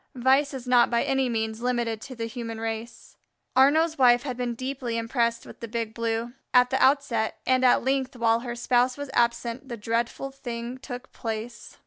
[0.15, 3.17] Vice is not by any means limited to the human race.
[3.55, 7.83] Arnaux's wife had been deeply impressed with the Big Blue, at the outset, and at
[7.83, 11.77] length while her spouse was absent the dreadful thing took place.